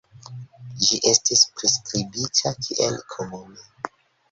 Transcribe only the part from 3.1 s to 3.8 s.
komuna.